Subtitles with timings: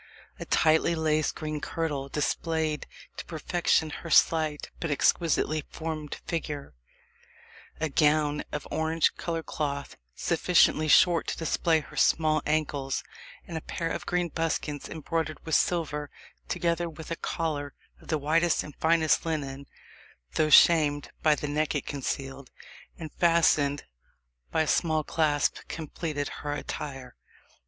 [0.39, 6.73] A tightly laced green kirtle displayed to perfection her slight but exquisitely formed figure
[7.79, 13.03] A gown of orange coloured cloth, sufficiently short to display her small ankles,
[13.45, 16.09] and a pair of green buskins, embroidered with silver,
[16.47, 19.67] together with a collar of the whitest and finest linen,
[20.33, 22.49] though shamed by the neck it concealed,
[22.97, 23.83] and fastened
[24.49, 27.15] by a small clasp, completed her attire.